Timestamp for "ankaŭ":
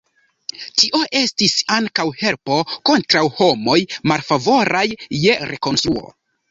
1.75-2.07